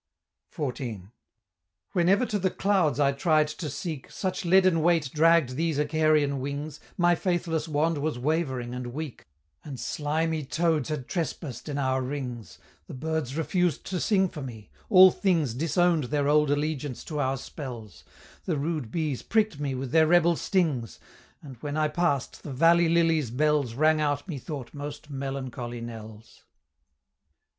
[0.51, 1.11] XIV.
[1.93, 6.79] "Whenever to the clouds I tried to seek, Such leaden weight dragg'd these Icarian wings,
[6.97, 9.27] My faithless wand was wavering and weak,
[9.63, 14.71] And slimy toads had trespass'd in our rings The birds refused to sing for me
[14.89, 18.03] all things Disown'd their old allegiance to our spells;
[18.45, 20.97] The rude bees prick'd me with their rebel stings;
[21.43, 26.43] And, when I pass'd, the valley lily's bells Rang out, methought, most melancholy knells."